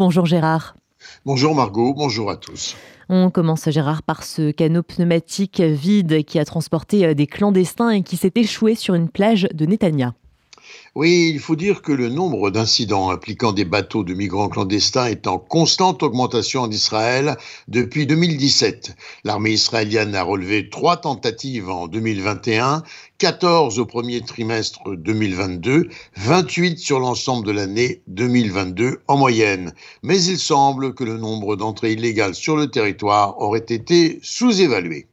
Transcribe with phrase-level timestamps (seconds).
[0.00, 0.76] Bonjour Gérard.
[1.26, 2.76] Bonjour Margot, bonjour à tous.
[3.08, 8.02] On commence Gérard par ce canot pneumatique vide qui a transporté euh, des clandestins et
[8.04, 10.14] qui s'est échoué sur une plage de Netanya.
[10.94, 15.26] Oui, il faut dire que le nombre d'incidents impliquant des bateaux de migrants clandestins est
[15.26, 17.36] en constante augmentation en Israël
[17.68, 18.96] depuis 2017.
[19.24, 22.82] L'armée israélienne a relevé trois tentatives en 2021,
[23.18, 29.74] 14 au premier trimestre 2022, 28 sur l'ensemble de l'année 2022 en moyenne.
[30.02, 35.06] Mais il semble que le nombre d'entrées illégales sur le territoire aurait été sous-évalué.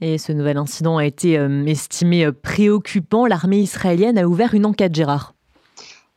[0.00, 3.26] Et ce nouvel incident a été euh, estimé euh, préoccupant.
[3.26, 5.34] L'armée israélienne a ouvert une enquête, Gérard.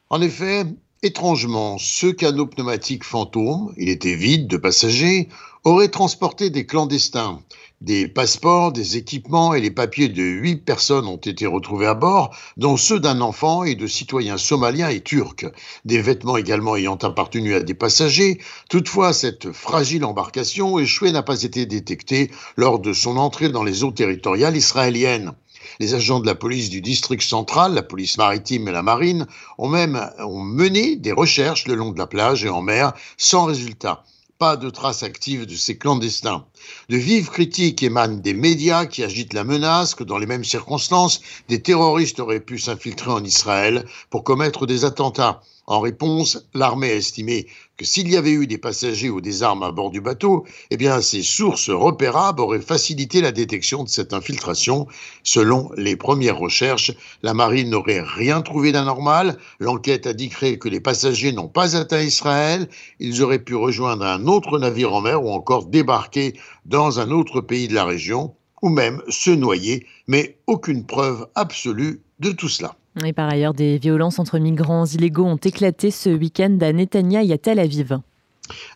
[0.09, 0.65] En effet,
[1.03, 5.29] étrangement, ce canot pneumatique fantôme, il était vide de passagers,
[5.63, 7.41] aurait transporté des clandestins.
[7.81, 12.35] Des passeports, des équipements et les papiers de huit personnes ont été retrouvés à bord,
[12.55, 15.47] dont ceux d'un enfant et de citoyens somaliens et turcs.
[15.85, 18.39] Des vêtements également ayant appartenu à des passagers.
[18.69, 23.83] Toutefois, cette fragile embarcation échouée n'a pas été détectée lors de son entrée dans les
[23.83, 25.33] eaux territoriales israéliennes.
[25.79, 29.69] Les agents de la police du district central, la police maritime et la marine ont
[29.69, 34.03] même ont mené des recherches le long de la plage et en mer sans résultat
[34.41, 36.47] pas de traces actives de ces clandestins.
[36.89, 41.21] De vives critiques émanent des médias qui agitent la menace que dans les mêmes circonstances,
[41.47, 45.43] des terroristes auraient pu s'infiltrer en Israël pour commettre des attentats.
[45.71, 49.63] En réponse, l'armée a estimé que s'il y avait eu des passagers ou des armes
[49.63, 54.11] à bord du bateau, eh bien, ces sources repérables auraient facilité la détection de cette
[54.11, 54.85] infiltration.
[55.23, 56.91] Selon les premières recherches,
[57.23, 59.37] la marine n'aurait rien trouvé d'anormal.
[59.59, 62.67] L'enquête indiquerait que les passagers n'ont pas atteint Israël.
[62.99, 66.33] Ils auraient pu rejoindre un autre navire en mer ou encore débarquer
[66.65, 72.01] dans un autre pays de la région ou même se noyer, mais aucune preuve absolue
[72.19, 72.75] de tout cela.
[73.05, 77.31] Et par ailleurs, des violences entre migrants illégaux ont éclaté ce week-end à Netanya et
[77.31, 77.99] à Tel Aviv.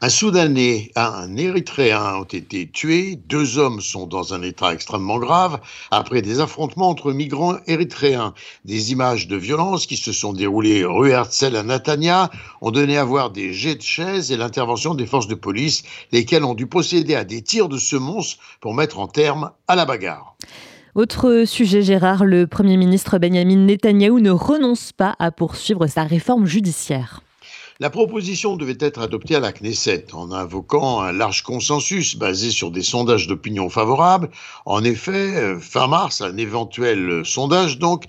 [0.02, 3.18] Un Soudanais et un Érythréen ont été tués.
[3.28, 5.60] Deux hommes sont dans un état extrêmement grave
[5.92, 8.34] après des affrontements entre migrants érythréens.
[8.64, 12.30] Des images de violence qui se sont déroulées rue Herzl à Netanya
[12.62, 16.46] ont donné à voir des jets de chaises et l'intervention des forces de police, lesquelles
[16.46, 20.38] ont dû procéder à des tirs de semonce pour mettre en terme à la bagarre.
[20.96, 26.46] Autre sujet, Gérard, le Premier ministre Benjamin Netanyahou ne renonce pas à poursuivre sa réforme
[26.46, 27.20] judiciaire.
[27.82, 32.72] La proposition devait être adoptée à la Knesset en invoquant un large consensus basé sur
[32.72, 34.30] des sondages d'opinion favorables.
[34.66, 38.06] En effet, euh, fin mars, un éventuel sondage donc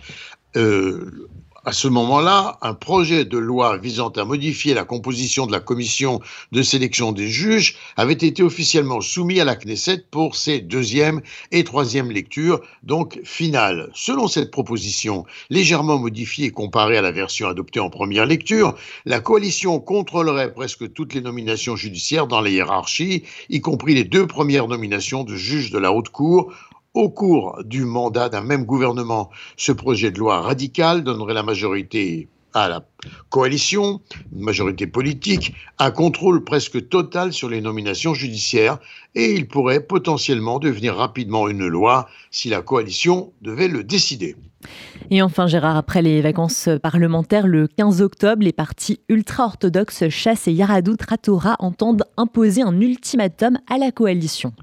[0.54, 1.28] euh,
[1.66, 6.20] à ce moment-là, un projet de loi visant à modifier la composition de la commission
[6.52, 11.64] de sélection des juges avait été officiellement soumis à la Knesset pour ses deuxième et
[11.64, 13.90] troisième lectures, donc finales.
[13.94, 19.80] Selon cette proposition, légèrement modifiée comparée à la version adoptée en première lecture, la coalition
[19.80, 25.24] contrôlerait presque toutes les nominations judiciaires dans la hiérarchie, y compris les deux premières nominations
[25.24, 26.52] de juges de la Haute Cour
[26.96, 29.30] au cours du mandat d'un même gouvernement.
[29.56, 32.86] Ce projet de loi radical donnerait la majorité à la
[33.28, 34.00] coalition,
[34.34, 38.78] une majorité politique, un contrôle presque total sur les nominations judiciaires
[39.14, 44.34] et il pourrait potentiellement devenir rapidement une loi si la coalition devait le décider.
[45.10, 50.52] Et enfin, Gérard, après les vacances parlementaires, le 15 octobre, les partis ultra-orthodoxes Chasse et
[50.52, 54.54] Yaradou Tratora entendent imposer un ultimatum à la coalition.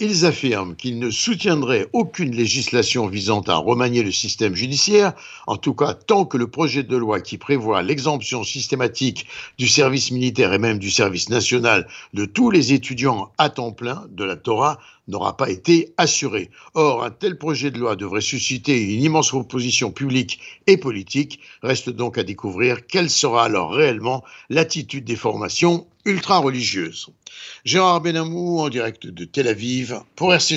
[0.00, 5.12] Ils affirment qu'ils ne soutiendraient aucune législation visant à remanier le système judiciaire,
[5.48, 9.26] en tout cas tant que le projet de loi qui prévoit l'exemption systématique
[9.58, 14.06] du service militaire et même du service national de tous les étudiants à temps plein
[14.12, 16.50] de la Torah n'aura pas été assuré.
[16.74, 20.38] Or, un tel projet de loi devrait susciter une immense opposition publique
[20.68, 21.40] et politique.
[21.62, 27.08] Reste donc à découvrir quelle sera alors réellement l'attitude des formations ultra-religieuses.
[27.64, 30.56] Gérard Benamou en direct de Tel Aviv pour RCG.